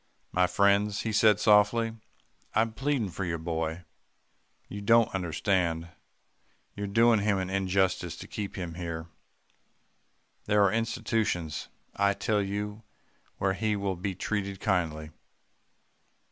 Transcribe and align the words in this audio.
"'My 0.31 0.47
friends,' 0.47 1.01
he 1.01 1.13
said 1.13 1.39
softly, 1.39 1.93
'I'm 2.55 2.73
pleading 2.73 3.11
for 3.11 3.23
your 3.23 3.37
boy. 3.37 3.83
You 4.67 4.81
don't 4.81 5.13
understand. 5.13 5.89
You're 6.75 6.87
doing 6.87 7.19
him 7.19 7.37
an 7.37 7.51
injustice 7.51 8.15
to 8.15 8.27
keep 8.27 8.55
him 8.55 8.73
here. 8.73 9.05
There 10.45 10.63
are 10.63 10.73
institutions, 10.73 11.67
I 11.95 12.15
tell 12.15 12.41
you, 12.41 12.81
where 13.37 13.53
he 13.53 13.75
will 13.75 13.95
be 13.95 14.15
treated 14.15 14.59
kindly. 14.59 15.11